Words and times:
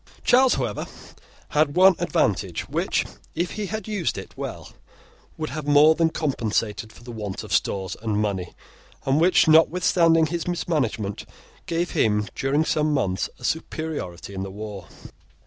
Charles, 0.23 0.55
however, 0.55 0.87
had 1.49 1.75
one 1.75 1.93
advantage, 1.99 2.67
which, 2.67 3.05
if 3.35 3.51
he 3.51 3.67
had 3.67 3.87
used 3.87 4.17
it 4.17 4.35
well, 4.35 4.71
would 5.37 5.51
have 5.51 5.67
more 5.67 5.93
than 5.93 6.09
compensated 6.09 6.91
for 6.91 7.03
the 7.03 7.11
want 7.11 7.43
of 7.43 7.53
stores 7.53 7.95
and 8.01 8.17
money, 8.17 8.55
and 9.05 9.21
which, 9.21 9.47
notwithstanding 9.47 10.25
his 10.25 10.47
mismanagement, 10.47 11.23
gave 11.67 11.91
him, 11.91 12.27
during 12.33 12.65
some 12.65 12.91
months, 12.91 13.29
a 13.37 13.43
superiority 13.43 14.33
in 14.33 14.41
the 14.41 14.49
war. 14.49 14.87